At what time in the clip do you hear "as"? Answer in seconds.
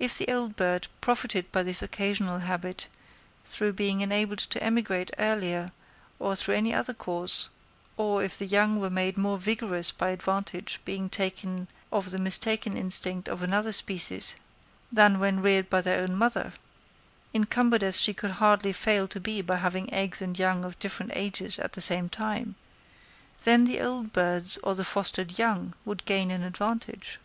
17.84-18.00